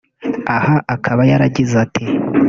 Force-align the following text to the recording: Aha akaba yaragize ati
Aha 0.57 0.75
akaba 0.95 1.21
yaragize 1.31 1.75
ati 1.85 2.03